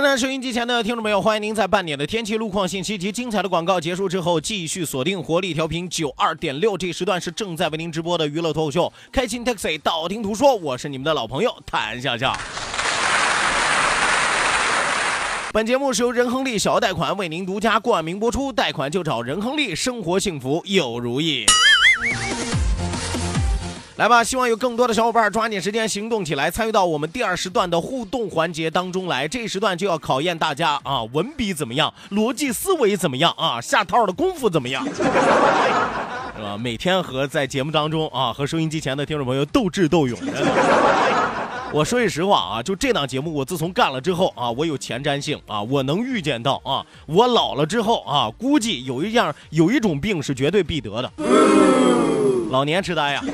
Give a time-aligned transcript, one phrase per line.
[0.00, 12.34] 的呢，收音机前的听众朋友，欢迎您在半点的天气、路况信息及精彩的广告结束之后，继续锁定活力调频九二点六，这时段是正在为您直播的娱乐脱口秀《开心 Taxi》，道听途说，我是你们的老朋友谭笑笑。
[15.52, 21.44] 本节目是由仁亨利小额贷款为您独家冠名播出，贷款就找仁亨利，生活幸福又如意。
[23.96, 29.28] 来吧，希望有更多的小伙伴抓紧时间行动起来，参与到我们第二时段的互动环节当中来。
[29.28, 36.56] 这一时段就要考验大家啊，文笔怎么样，逻辑思维怎么样啊，下套的功夫怎么样， 是吧？
[36.58, 40.18] 每天和在节目当中啊，和收音机前的听众朋友斗智斗勇。
[41.70, 51.12] 我说句实话啊，就这档节目，我自从干了之后啊，我有前瞻性啊，我能预见到啊，我老了之后啊，估计有一样有一种病是绝对必得的。
[52.52, 53.24] 老年痴呆呀！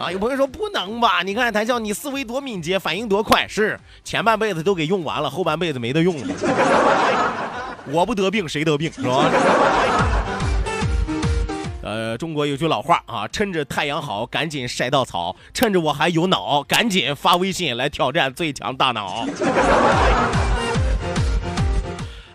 [0.00, 1.22] 啊， 有朋友说不能吧？
[1.24, 6.34] 你看谭笑，你思维多敏捷，反应多快，是前半辈子都给用完了，后半辈子没得用了。
[7.86, 9.30] 我不得病谁得病是吧？
[11.84, 19.24] 呃，中国有句老话啊，趁着太阳好，赶紧晒稻草；趁着我还有脑，赶紧发微信来挑战最强大脑。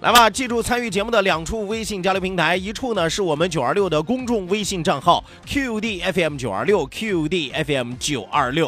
[0.04, 8.68] 来吧，记住参与节目的两处微信交流平台，一处呢是我们九二六的公众微信账号 QDFM 九二六 QDFM 九二六。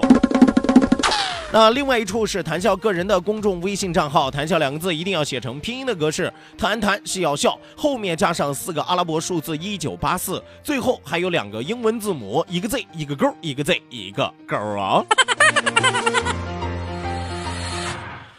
[1.51, 15.03] 那另外一处是谈笑个人的公众微信账号，谈笑两个字一定要写成拼音的格式，谈谈是要笑，后面加上四个阿拉伯数字一九八四，最后还有两个英文字母，一个 Z 一个勾，一个 Z 一个勾啊。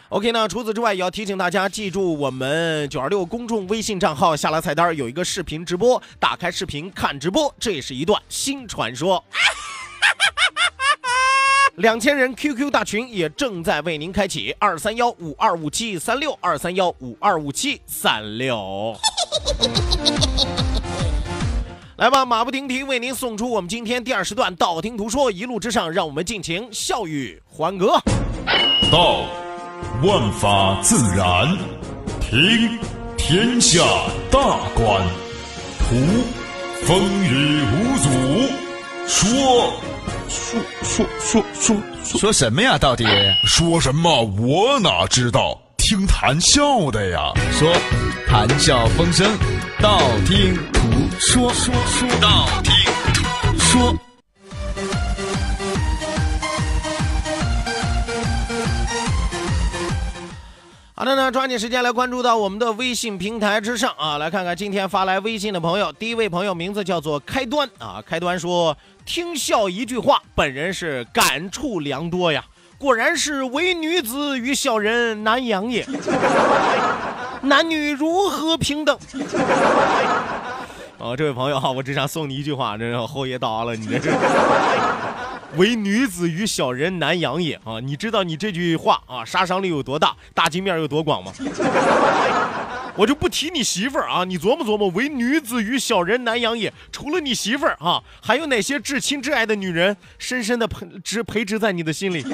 [0.09, 9.21] OK 那，除此之外，也要提醒大家记住我们九二六公众微信账号，下拉菜单有一个视频直播，打开视频看直播，这也是一段新传说。
[11.75, 18.95] 两千人 QQ 大群也正在为您开启，二三幺五二五七三六二三幺五二五七三六。
[21.97, 28.01] 来吧，马不停蹄为您送出我们今天第二时段道听途说，一路之上，让我们尽情笑语欢歌。
[28.89, 29.25] 道。
[30.03, 31.57] 万法自然，
[32.21, 32.77] 听
[33.17, 33.83] 天下
[34.31, 34.39] 大
[34.75, 35.01] 观，
[35.79, 35.95] 图
[36.85, 38.09] 风雨无阻，
[39.07, 39.73] 说
[40.29, 41.75] 说说说说
[42.19, 42.77] 说什么呀？
[42.77, 43.05] 到底
[43.43, 44.23] 说什么？
[44.39, 45.59] 我哪知道？
[45.77, 47.33] 听谈笑的呀。
[47.51, 47.73] 说
[48.27, 49.27] 谈笑风生，
[49.81, 50.81] 道听途
[51.19, 52.73] 说说说道听
[53.13, 53.95] 途说。
[60.99, 65.93] 好的呢，抓紧时间来关注到我们的微信平台之上啊，来看看今天发来微信的朋友。
[65.93, 68.75] 第一位朋友名字叫做开端啊，开端说
[69.05, 72.43] 听笑一句话，本人是感触良多呀，
[72.79, 75.85] 果然是唯女子与小人难养也，
[77.43, 78.97] 男女如何平等？
[80.97, 84.09] 哦，这位朋友哈，我只想送你一句话，这是后爷到了，你这是。
[85.55, 87.79] 唯女子与小人难养也啊！
[87.81, 91.31] 你知道你这句话啊杀伤力有多大，打击面有多广吗？
[92.97, 96.73] 我就不提你媳妇儿啊，你琢磨琢磨，唯女子与小人难养也。
[96.91, 102.25] 除了你媳妇儿啊，还有哪些至亲至爱的女人深深的培植培植在你的心里？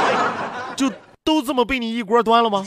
[0.76, 0.92] 就
[1.24, 2.66] 都这么被你一锅端了吗？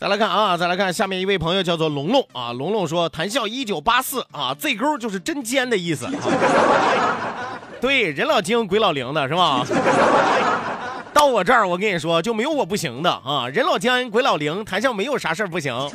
[0.00, 6.08] 再来看啊，再来看下面一位朋友叫做龙龙啊，龙龙说谈笑一九八四啊，Z 勾就是真尖的意思。
[7.82, 9.62] 对，人老精鬼老灵的是吧？
[11.12, 13.46] 到我这儿，我跟你说就没有我不行的啊！
[13.52, 15.86] 人老精鬼老灵，谈笑没有啥事儿不行啊。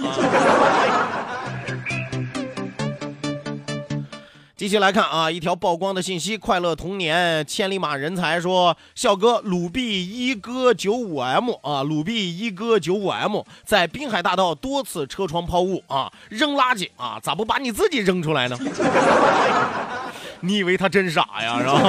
[4.58, 18.58] 继续来看啊，一条曝光的信息：快乐童年千里马人才说，笑哥鲁 B 一哥九五 M 啊，鲁 B 一哥九五 M 在滨海大道多次车窗抛物啊，扔垃圾啊，咋不把你自己扔出来呢？
[20.40, 21.60] 你以为他真傻呀？
[21.60, 21.82] 是吧？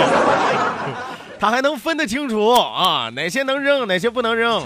[1.38, 4.64] 他还能分得清楚啊，哪些能扔，哪些不能扔，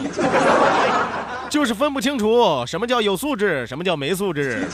[1.50, 4.66] 就是分不清楚什么叫有素质，什么叫没素质。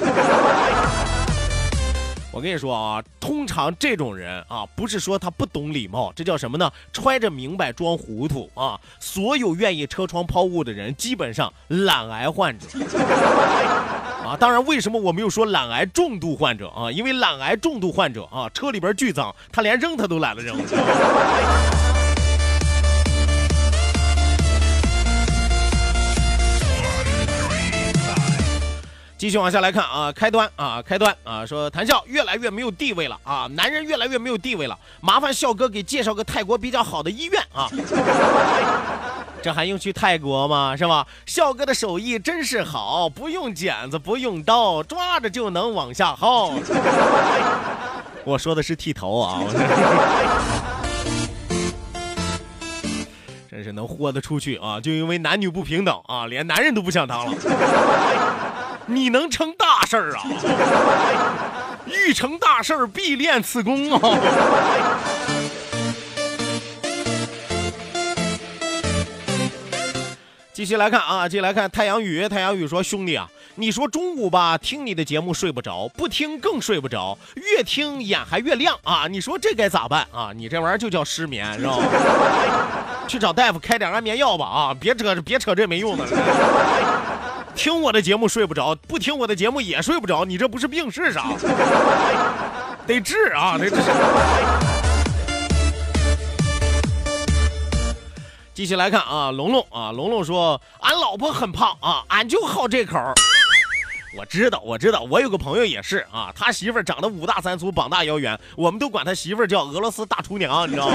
[2.36, 6.70] 我跟你说啊，通常这种人啊，不是说他不懂礼貌，这叫什么呢？
[6.92, 8.78] 揣着明白装糊涂啊！
[9.00, 12.66] 所有愿意车窗抛物的人，基本上懒癌患者
[14.22, 14.36] 啊。
[14.38, 16.92] 当然，为什么我没有说懒癌重度患者啊？
[16.92, 20.58] 因为懒癌重度患者啊，车里边巨脏，他连扔他都懒得扔。
[29.18, 37.66] 继续往下来看啊，开端啊，开端啊，说谈笑越来越没有地位了啊，男人越来越没有地位了，麻烦笑哥给介绍个泰国比较好的医院啊。
[39.42, 40.76] 这还用去泰国吗？
[40.76, 41.06] 是吧？
[41.24, 46.52] 笑哥的手艺真是好，不用剪子，不用刀，抓着就能往下薅。
[48.24, 49.40] 我说的是剃头啊，
[53.48, 54.78] 真是能豁得出去啊！
[54.78, 57.32] 就因为男女不平等啊，连男人都不想当了。
[58.86, 60.22] 你能成大事儿啊！
[61.86, 64.00] 欲成大事必练此功啊！
[70.52, 72.28] 继续来看啊，继续来看太阳雨。
[72.28, 79.06] 太阳雨说：“兄弟啊，你说中午吧，听你的节目睡不着，不听更睡不着，越听眼还越亮啊！
[79.08, 80.30] 你说这该咋办啊？
[80.34, 81.76] 你这玩意儿就叫失眠，是吧？
[83.06, 84.74] 去找大夫开点安眠药吧啊！
[84.78, 86.04] 别扯别扯这没用的。”
[87.66, 91.24] 听我的节目睡不着，不听我的节目也睡不着，你这不是病是啥？
[92.86, 93.76] 得治啊， 得治。
[98.54, 103.00] 继续来看啊，龙龙啊，龙龙说，俺老婆很胖啊，俺就好这口。
[104.16, 110.94] 我知道，我知道，我有个朋友也是啊，他媳妇儿长得五大三粗，膀大腰圆，我们都管他媳妇儿叫俄罗斯大厨娘，你知道吗？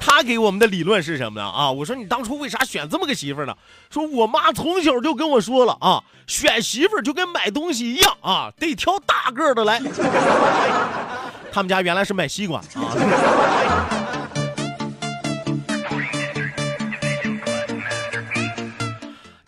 [0.00, 1.46] 他给我们的理论是什么呢？
[1.46, 3.54] 啊，我说你当初为啥选这么个媳妇呢？
[3.90, 9.80] 说我妈从小就跟我说了啊，选媳妇就跟买东西一样啊，得挑大个的来。
[11.52, 14.09] 他们家原来是卖西瓜啊。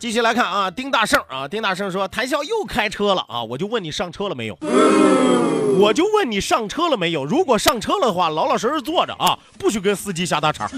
[0.03, 4.59] 继续来看啊，丁大圣啊，丁大圣说谈笑又开车了啊，我就问你上车了没有？
[5.79, 7.25] 我就问你上车了没有？
[7.25, 10.69] 如果上车了的话，老老实实坐着啊，不许跟司机瞎打岔。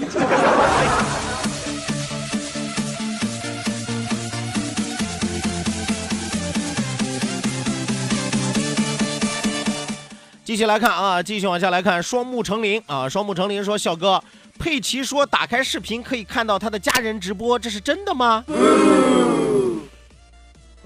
[10.55, 14.23] 继续来看啊，继续往下来看，双木成林啊，双木成林说笑哥。
[14.57, 18.41] 佩奇说：“打开视频可以看到他的家人直播，这是真的吗？”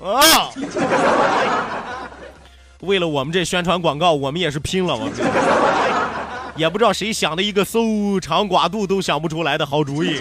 [0.03, 0.49] 啊！
[2.81, 5.13] 为了我们这宣传广告，我们也是拼了，我们
[6.55, 10.19] 也不知道谁想的一个搜肠刮肚都想不出来的好主意，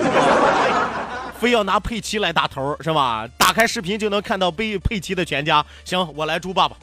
[1.41, 3.27] 非要拿佩奇来打头，是吧？
[3.39, 5.65] 打开视频就能看到贝佩奇的全家。
[5.87, 6.77] 行，我来猪爸爸。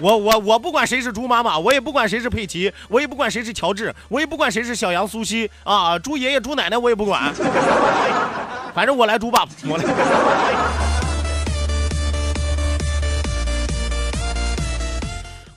[0.00, 7.32] 我我我不管谁是猪妈妈，我也不管谁是佩奇，我也不管谁是乔治，我也不管谁是小羊苏西啊，猪爷爷猪奶奶我也不管，
[8.74, 10.89] 反正我来猪爸爸，我来。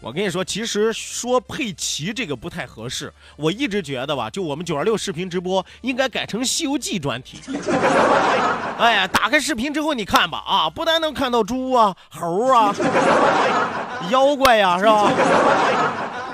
[0.03, 7.39] 我跟你说，其实说佩奇这个不太合适，我一直觉得吧，就我们九二六视频直播应该改成《西游记》专题。
[8.77, 12.75] 哎呀，打开视频之后你看吧，啊，不但能看到猪啊、猴啊。
[14.09, 15.09] 妖怪呀，是吧？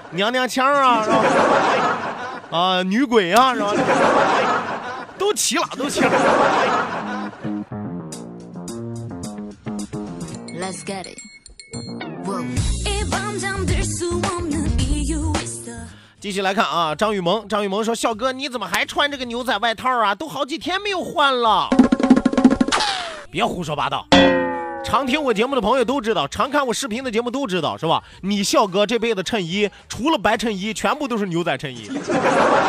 [0.09, 2.57] 娘娘腔啊，是吧？
[2.57, 3.71] 啊，女鬼啊，是吧？
[5.19, 6.09] 都齐了，都齐了。
[10.59, 11.38] Let's get it。
[16.19, 20.13] 继续来看啊，张雨萌，张雨萌说：“笑哥，你怎么还穿这个牛仔外套啊？
[20.13, 21.69] 都好几天没有换了。”
[23.31, 24.05] 别胡说八道。
[24.83, 28.03] 常听我节目的朋友都知道，常看我视频的节目都知道，是吧？
[28.21, 31.89] 你笑哥这辈子衬衣除了白衬衣，全部都是牛仔衬衣。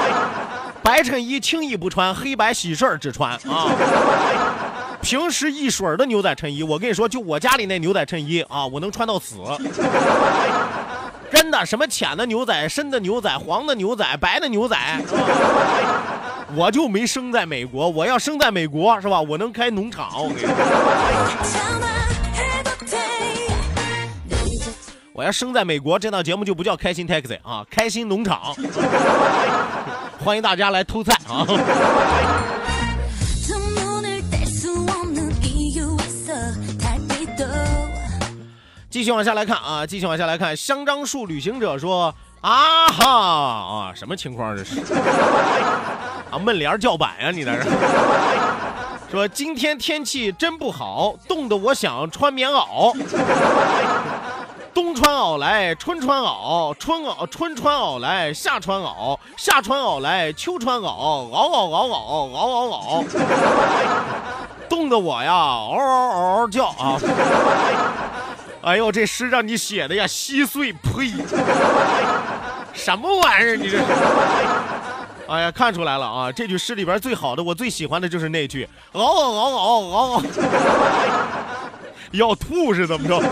[0.82, 3.66] 白衬衣轻易不穿，黑白喜事儿只穿啊。
[5.02, 9.36] 平时一水儿的牛仔衬衣，我跟你说，就我家里那牛仔衬衣啊，我能穿到死。
[11.32, 14.76] 真的，什么浅的牛仔、深的牛仔、黄的牛仔、白的牛仔，
[16.54, 17.88] 我就没生在美国。
[17.88, 19.20] 我要生在美国，是吧？
[19.20, 20.10] 我能开农场。
[20.14, 20.50] 我跟你说，
[25.12, 28.54] 我要生在美国，这档节目就不叫开心 taxi 啊，开心农场。
[30.22, 31.46] 欢迎大家来偷菜啊！
[39.00, 40.54] 继续往下来看啊，继续往下来看。
[40.54, 44.78] 香樟树旅行者说：“啊哈啊，什么情况这是？
[46.30, 47.66] 啊，闷帘叫板呀，你那是？
[49.10, 52.94] 说今天天气真不好，冻得我想穿棉袄。
[54.74, 63.04] 冬穿袄来，春穿袄，春袄春穿袄来，夏穿袄，夏穿袄来，秋穿袄，袄袄袄袄袄袄袄，
[64.68, 67.00] 冻得我呀，嗷嗷嗷嗷叫啊！”
[68.62, 70.72] 哎呦，这诗让你写的呀，稀碎！
[70.72, 71.12] 呸，
[72.74, 73.56] 什么玩意儿？
[73.56, 73.78] 你这……
[75.28, 76.30] 哎呀，看出来了啊！
[76.30, 80.22] 这句诗里边最好的，我最喜欢的就是那句“嗷嗷嗷嗷嗷嗷”，
[82.12, 83.22] 要吐是怎么着？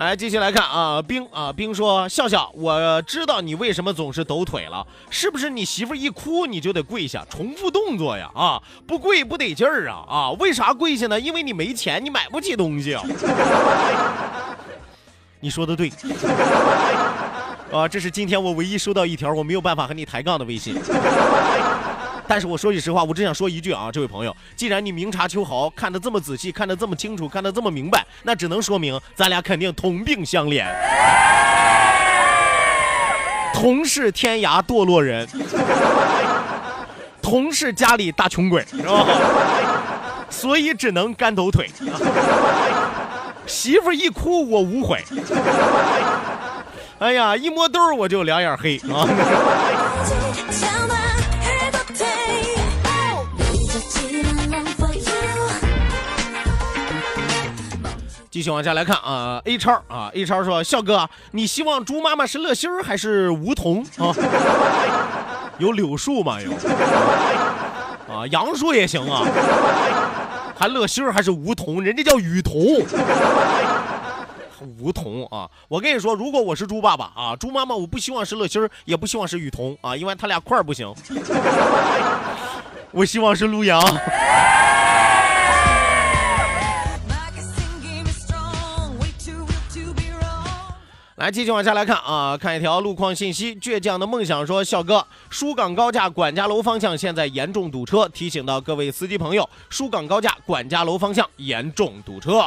[0.00, 8.30] 来，继续来看啊，冰啊，冰说：“笑笑，我知道你为什么总是抖腿了，是不是你媳妇一哭你就得跪下，重复动作呀？
[8.34, 10.02] 啊，不跪不得劲儿啊！
[10.08, 11.20] 啊，为啥跪下呢？
[11.20, 12.96] 因为你没钱，你买不起东西。
[15.40, 15.92] 你说的对，
[17.70, 20.74] 啊，这是今天我唯一收到一条我没有办法和你抬杠的微信。”
[22.30, 30.64] 但是我说句实话，我只想说一句啊，这位朋友，既然你明察秋毫，看得这么仔细，看得这么清楚，看得这么明白，那只能说明咱俩肯定同病相怜，
[33.52, 35.26] 同是天涯堕落人，
[37.20, 39.04] 同是家里大穷鬼，是吧？
[40.30, 41.68] 所以只能干抖腿。
[43.44, 45.02] 媳妇一哭我无悔，
[47.00, 49.04] 哎呀，一摸兜我就两眼黑啊。
[58.30, 64.14] 继续往下来看啊，A 超啊，A 超说：“笑哥，你希望猪妈妈是乐心儿还是梧桐啊？
[65.58, 66.38] 有柳树吗？
[66.40, 66.52] 有
[68.08, 69.26] 啊，杨树也行啊。
[70.56, 71.82] 还乐心儿还是梧桐？
[71.82, 72.54] 人家叫雨桐，
[74.78, 75.50] 梧桐啊！
[75.66, 80.94] 我跟你说，如果我是猪爸爸啊，猪妈妈我不希望是乐心儿，也不希望是雨桐啊，因为他俩块儿不行。
[82.92, 83.82] 我希望是陆阳。”
[91.20, 93.54] 来，继续往下来看啊，看一条路况信息。
[93.56, 102.42] 倔强的梦想说：“笑哥，疏港高架管家楼方向现在严重堵车，提醒到各位司机朋友，疏港高架管家楼方向严重堵车。”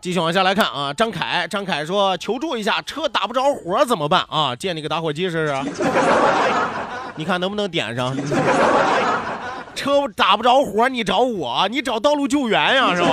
[0.00, 4.56] 继续往下来看啊，张凯，张凯说：“求助一下，车打不着火怎么办啊？
[4.56, 5.54] 借你个打火机试试，
[7.14, 8.12] 你看能不能点上。”
[9.80, 13.08] 车打不着火，你找我，你找道路救援呀，是吧？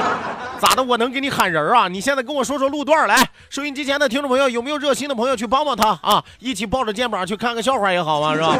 [0.58, 0.82] 咋的？
[0.82, 1.86] 我能给你喊人啊？
[1.86, 3.28] 你现在跟我说说路段来。
[3.50, 6.24] 收音机前的听众朋友，有没有热心的朋友去帮帮他啊？
[6.40, 8.56] 一起抱着肩膀去看个笑话也好嘛，是吧？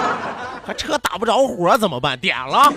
[0.66, 2.18] 还车打不着火怎么办？
[2.18, 2.72] 点了。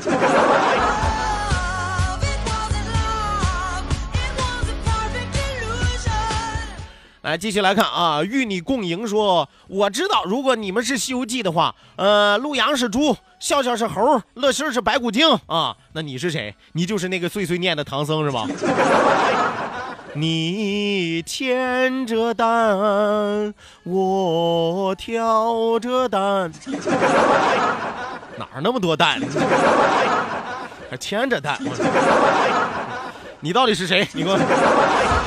[7.22, 8.24] 来，继续来看啊！
[8.24, 16.56] 与你共赢说，我知道，如果你们是《西游记》的话，呃，陆阳是猪，笑笑是猴，乐心是白骨精啊，那你是谁？
[16.72, 18.48] 你就是那个碎碎念的唐僧是吧？
[20.16, 26.52] 你牵着担，我挑着担，
[28.36, 29.22] 哪儿那么多担？
[30.90, 31.56] 还牵着担？
[33.40, 34.08] 你到底是谁？
[34.14, 35.21] 你给我。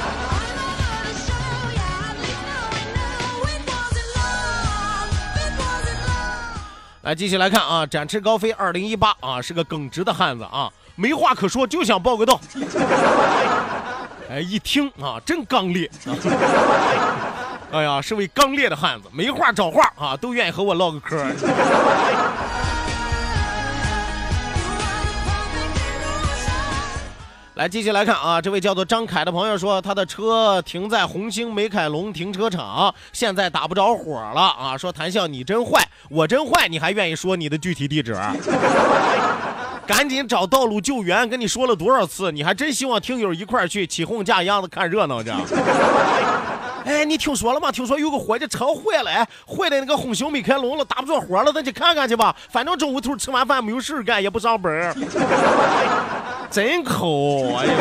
[7.04, 7.84] 来，继续来看啊！
[7.84, 12.40] 展翅高飞二零一八啊，是个耿直的汉子啊，没话可说，就想报个到。
[14.30, 15.90] 哎，一听啊，真刚烈！
[17.70, 21.22] 哎呀，是位刚烈的汉子，没话找话啊，都愿意和我唠个嗑。
[27.54, 28.40] 来，继续来看啊！
[28.40, 34.76] 这位叫做张凯的朋友说，他的车停在红星美凯龙停车场，现在打不着火了啊！
[34.78, 38.12] 说谭笑，你真坏，我真坏，你还愿意说你的具体地址？
[39.86, 45.30] 赶紧找道路救援，跟你说了多少次，你还真希望听友一块去起哄架秧子看热闹去？
[46.84, 47.72] 哎，你听说了吗？
[47.72, 52.36] 听说有个伙计车坏了，哎，坏的那个红星美凯龙了，打不着活了，咱去看看去吧。
[52.50, 54.94] 反正中午头吃完饭没有事干，也不上班，
[56.50, 57.56] 真抠！
[57.56, 57.72] 哎呀。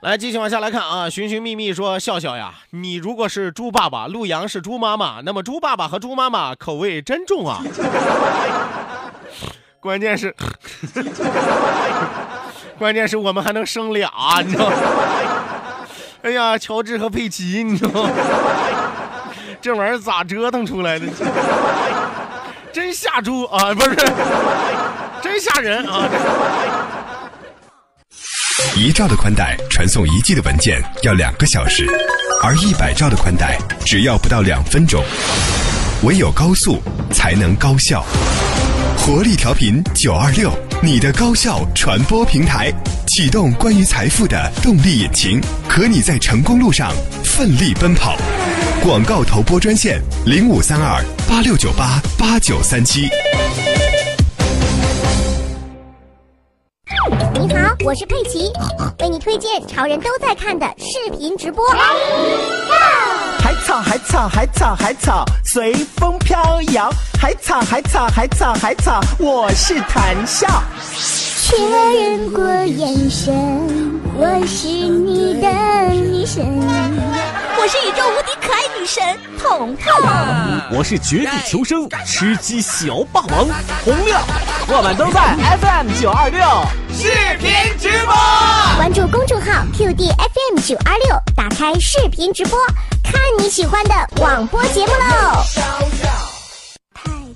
[0.00, 1.08] 来，继续往下来看啊！
[1.08, 7.62] 寻寻觅觅说笑笑呀，你如果是猪爸爸，陆阳是猪妈妈，那么猪爸爸和猪妈妈口味真重啊！
[9.84, 10.34] 关键是，
[12.78, 14.10] 关键是我们还能生俩，
[14.42, 14.76] 你知道吗？
[16.22, 18.10] 哎呀，乔治和佩奇，你知道吗？
[19.60, 21.06] 这玩意儿咋折腾出来的？
[22.72, 23.74] 真吓猪啊！
[23.74, 23.94] 不是，
[25.20, 26.08] 真吓人啊！
[28.74, 31.86] 一兆的宽带传送一 G 的文件要两个小时，
[32.42, 35.04] 而一百兆的宽带只要不到两分钟。
[36.04, 38.02] 唯有高速才能高效。
[39.06, 40.50] 活力调频九二六，
[40.82, 42.72] 你的高效传播平台，
[43.06, 46.90] 启动关于财富的动力引擎，和你在成功路上
[47.22, 48.16] 奋力奔跑。
[48.82, 53.02] 广告投播专线零五三二八六九八八九三七。
[57.34, 58.50] 你好，我是佩奇，
[59.00, 61.62] 为你推荐潮人都在看的视频直播。
[63.44, 70.46] 海草海草海草海草随风飘摇，海草海草海草海草，我是谭笑。
[71.42, 73.34] 确认过眼神，
[74.16, 75.48] 我是你的
[75.92, 76.42] 女神。
[77.58, 79.02] 我是宇宙无敌可爱女神
[79.38, 79.92] 彤彤，
[80.70, 83.46] 我是绝地求生吃鸡小霸王
[83.84, 84.22] 洪亮，
[84.68, 86.40] 我们都在 FM 九二六
[86.90, 88.14] 视频直播，
[88.76, 91.23] 关注公众号 QD FM 九二六，打
[91.64, 92.58] 开视频直播，
[93.02, 96.33] 看你喜欢的广播节目喽。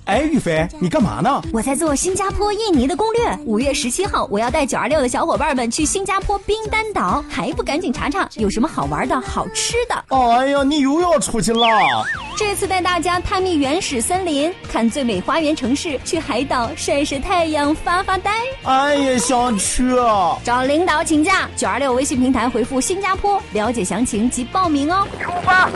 [0.09, 1.43] 哎，玉飞，你干嘛呢？
[1.53, 3.39] 我在做新加坡、印尼的攻略。
[3.45, 10.05] 五月十七号，我要带九二六的小伙伴们去新加坡冰丹岛，还不赶紧查查有什么好玩的好吃的？
[10.09, 11.69] 哎呀，你又要出去了！
[12.39, 18.33] 这次带大家探秘原始森林，看最美花园城市，去海岛晒晒太阳、发发呆。
[18.63, 19.95] 哎呀，想去！
[20.43, 25.07] 找领导请假，九二六微信平台回复“新加坡”了解详情及报名哦。
[25.21, 25.69] 出发。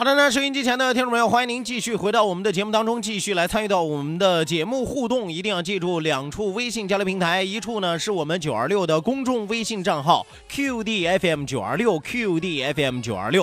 [0.00, 5.30] 好的，那收音机前的听众朋友，欢迎您继续回到我们的节目当中，继续来参与到我们的节目互动。
[5.30, 13.42] 一定要记住两处微信交流平台，一处呢是我们九二六的公众微信账号 QDFM 九二六 QDFM 九二六，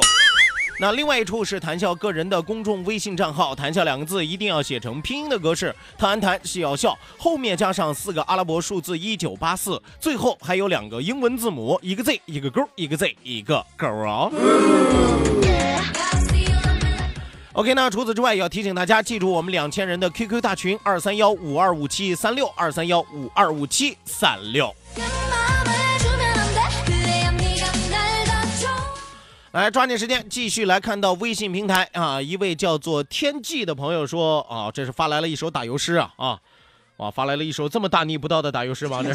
[0.79, 14.31] 那另外一处是谈笑个人的公众微信账号，谈笑两个字一定要写成拼音的格式，谈谈是要笑，后面加上四个阿拉伯数字一九八四，最后还有两个英文字母，一个 Z 一个勾，一个 Z 一个勾啊。
[17.57, 24.71] OK，那除此之外，也要提醒大家记住我们两千人的 QQ 大群二三幺五二五七三六二三幺五二五七三六。
[29.53, 36.37] 来，抓紧时间继续来看到微信平台啊，一位叫做天际的朋友说啊，这是发来了一首打油诗啊啊，
[36.97, 39.01] 哇，发来了一首这么大逆不道的打油诗吗？
[39.01, 39.11] 这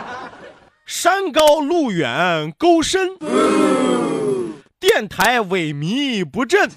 [0.86, 3.10] 山高路远沟深。
[4.88, 6.70] 电台萎靡不振，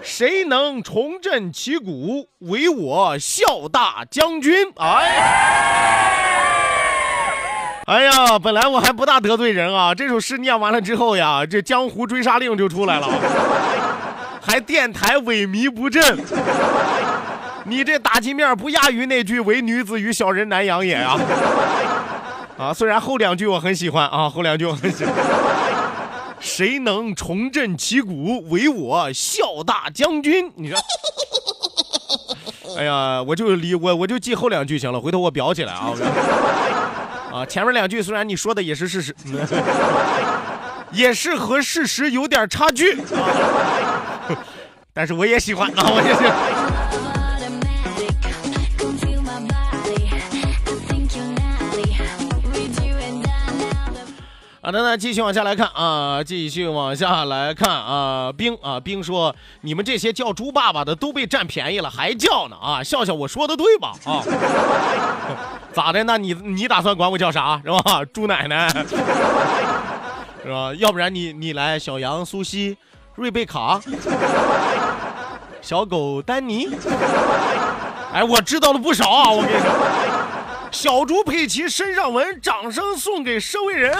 [0.00, 2.28] 谁能重振旗鼓？
[2.38, 4.54] 唯我笑大将军。
[4.76, 5.08] 哎，
[7.86, 13.08] 哎呀，本来我还不大得罪人啊，这首诗念完了之后呀，这江湖追杀令就出来了，
[14.40, 16.16] 还电台萎靡不振。
[17.64, 21.18] 你这打击面不亚于那句“唯女子与小人难养也”啊！
[22.56, 25.12] 啊，虽然后两句我很喜欢啊，后两句我很喜欢。
[26.40, 28.44] 谁能重振旗鼓？
[28.48, 30.52] 唯我孝大将军。
[30.56, 30.78] 你说，
[32.76, 35.92] 哎呀，我就离我我就记后两句行了，回头我裱起来啊。
[37.32, 39.14] 啊，前面两句虽然你说的也是事实，
[40.92, 42.98] 也是和事实有点差距，
[44.94, 46.24] 但是我也喜欢啊，我也是。
[54.68, 62.84] 好的，那继续往下来看啊，继续往下来看啊，冰啊，冰说你们这些叫猪爸爸的都被占便宜了，还叫呢啊？
[62.84, 63.94] 笑笑，我说的对吧？
[64.04, 64.20] 啊，
[65.72, 66.04] 咋的？
[66.04, 68.04] 那你你打算管我叫啥 是吧？
[68.12, 68.68] 猪奶奶
[70.44, 70.74] 是吧？
[70.76, 72.76] 要不然你你来小杨、苏西、
[73.14, 73.80] 瑞贝卡
[75.62, 76.68] 小狗丹尼。
[78.12, 80.17] 哎，我知道了不少啊，我跟你说。
[80.70, 83.96] 小猪佩奇身上纹，掌声送给社会人。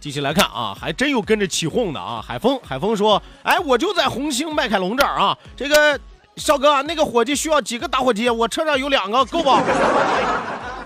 [0.00, 2.24] 继续来看啊，还真有跟着起哄的啊！
[2.26, 5.98] 海峰，海峰说：“哎，我就在红星麦凯龙这儿啊，这个
[6.36, 8.30] 肖哥，那个伙计需要几个打火机？
[8.30, 9.58] 我车上有两个，够不？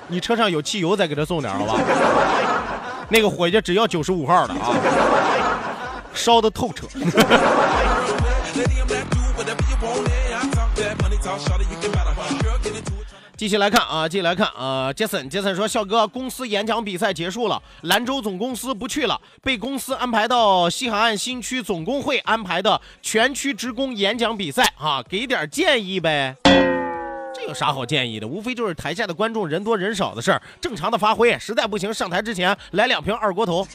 [0.09, 1.79] 你车上有汽油，再给他送点，好吧？
[3.11, 4.75] 那个伙计只要九十五号的啊，
[6.15, 6.87] 烧的透彻。”
[13.41, 26.37] 继续来看啊，继续来看啊，杰森，杰森说，笑哥，公司演讲比赛结束了，兰州总公司不去了，被公司安排到西海岸新区总工会安排的全区职工演讲比赛啊，给点建议呗。
[27.35, 28.29] 这有啥好建议的？
[28.29, 33.67] 无非就是台下的观众人多人少的事儿，正常的发挥，实在不行上台之前来两瓶二锅头，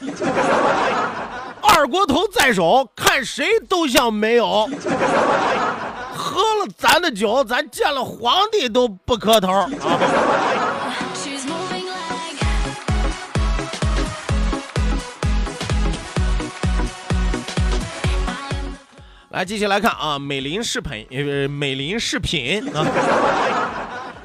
[1.60, 4.70] 二锅头在手，看谁都像没有。
[6.16, 9.68] 喝了咱的酒，咱见了皇帝都不磕头啊！
[19.30, 22.86] 来，继续来看啊，美林视频，呃，美林饰品啊，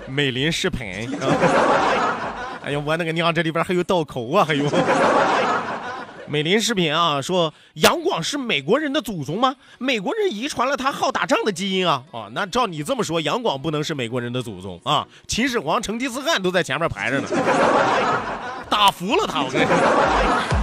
[0.07, 1.27] 美林饰品啊！
[2.63, 4.63] 哎呦，我那个娘，这里边还有倒口啊，还有。
[6.31, 9.53] 美林视频啊，说杨广是美国人的祖宗吗？
[9.79, 12.01] 美国人遗传了他好打仗的基因啊！
[12.13, 15.05] 啊，那照你这么说，杨广不能是美国人的祖宗啊？
[15.27, 17.27] 秦始皇、成吉思汗都在前面排着呢，
[18.69, 20.60] 打服了他，我跟你说。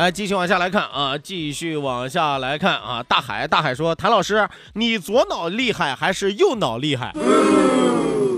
[0.00, 3.02] 来，继续往下来看啊，继续往下来看啊。
[3.06, 7.12] 大海，大海说：“谭老师，你左脑厉害还是右脑厉害？”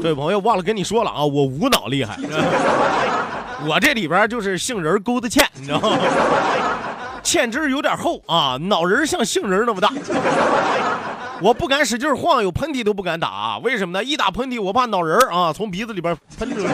[0.03, 2.19] 这位朋友忘了跟你说了啊，我无脑厉害，
[3.65, 5.97] 我这里边就是杏仁勾的芡，你知道吗？
[7.23, 9.89] 芡汁有点厚啊，脑仁像杏仁那么大，
[11.41, 14.03] 我不敢使劲晃，有喷嚏都不敢打，为什么呢？
[14.03, 16.73] 一打喷嚏，我怕脑仁啊从鼻子里边喷出来。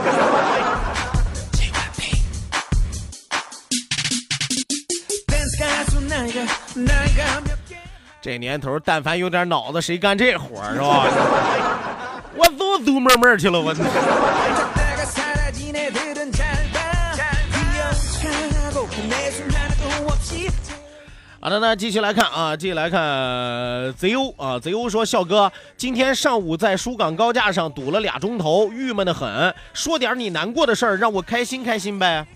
[8.21, 11.07] 这年头，但凡有点脑子，谁干这活儿是吧？
[12.37, 13.75] 我早走闷闷去了，我。
[21.41, 29.55] 好的，那继续来看啊，继续来看贼欧啊贼欧说，笑哥，今天上午在疏港高架上堵了俩钟头，郁闷的很。
[29.73, 32.27] 说点你难过的事儿，让我开心开心呗。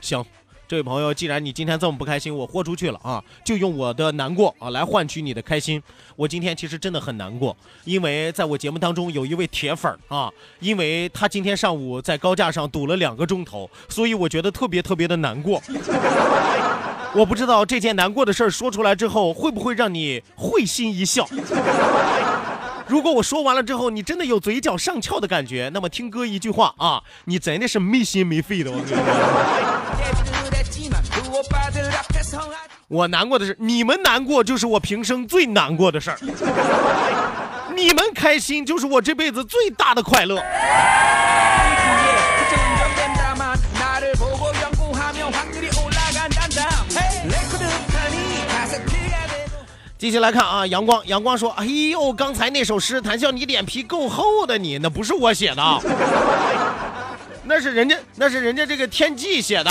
[0.00, 0.24] 行。
[0.70, 3.20] 这位朋友，既然你今天这么不开心，我豁出去了啊！
[3.44, 5.82] 就用我的难过啊来换取你的开心。
[6.14, 10.30] 我今天其实真的很难过，因为在我节目当中有一位铁粉啊，
[10.60, 15.60] 因为他今天上午在高架上堵了两个钟头，所以我觉得特别特别的难过。
[17.16, 21.28] 我不知道这件难过的事说出来之后会不会让你会心一笑。
[22.86, 28.70] 如果我说完了之后，你真的有嘴角上翘的感觉，那么听哥一句话啊，你真的是没心没肺的。
[28.70, 30.29] 我跟你讲
[32.88, 36.18] 我难过的是，你们难过就是我平生最难过的事儿。
[37.74, 40.42] 你们开心就是我这辈子最大的快乐。
[49.96, 55.62] 继续来看啊，阳光，阳光说：“哎呦，刚才那首诗，谈笑你脸皮够厚的，你那不是我写的，
[57.44, 59.70] 那是人家，那是人家这个天际写的。”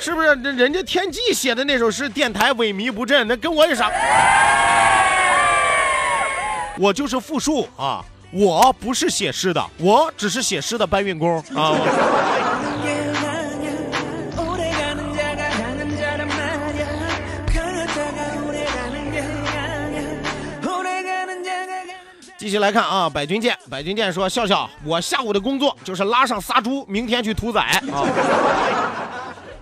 [0.00, 2.08] 是不是人人家天际写的那首诗？
[2.08, 3.90] 电台萎靡不振，那跟我有啥？
[6.78, 11.76] 我就是复述啊，我不是写诗的，我只是写诗的搬运工啊。
[22.38, 27.60] 继续来看啊，百军舰，百军舰说：笑笑，我下午的工作就是拉上仨猪，明天去屠宰
[27.92, 28.00] 啊。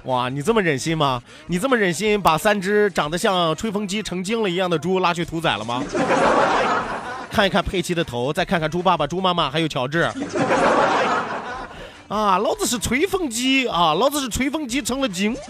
[0.04, 1.20] 哇，你这么忍心吗？
[1.48, 5.82] 你这么忍心把三只长得像吹风机成精了一样的猪拉去屠宰了吗？
[7.30, 10.10] 看一看佩奇的头，再看看猪爸爸、猪妈妈还有乔治。
[12.08, 15.36] 啊，老子是吹风机啊，老子是吹风机成了精。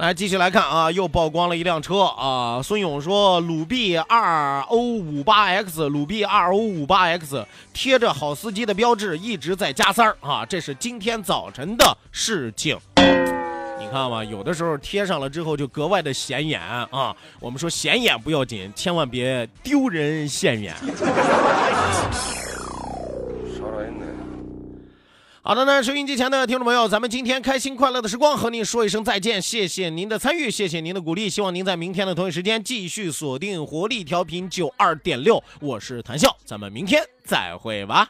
[0.00, 2.62] 来继续来看啊，又曝光了一辆车啊。
[2.62, 10.42] 孙勇说，鲁 B 二 O 五八 X，鲁 B 二 O 五八 X 贴着好司机的标志，一直在加塞儿啊。
[10.46, 12.78] 这是今天早晨的事情。
[12.96, 17.14] 你看嘛，有的时候贴上了之后就格外的显眼啊。
[17.38, 20.74] 我们说显眼不要紧，千万别丢人现眼。
[25.42, 38.06] 好的呢，收音机前的听众朋友，咱们今天开心快乐的时光和您说一声再见，谢谢您的参与，谢谢您的鼓励，希望您在明天的同一时间继续锁定活力调频九二点六，我是谭笑，咱们明天再会吧。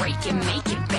[0.00, 0.89] break it, make it